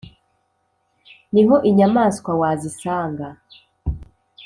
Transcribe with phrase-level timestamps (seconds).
[1.33, 3.27] ni ho inyamaswa wazisanga